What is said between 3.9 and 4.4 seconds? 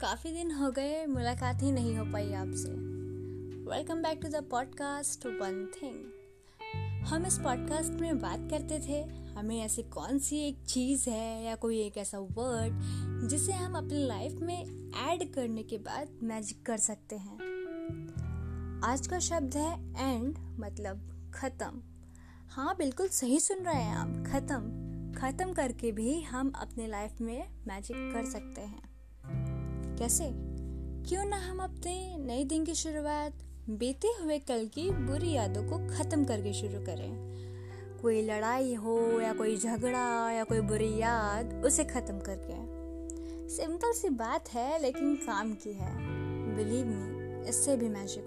back to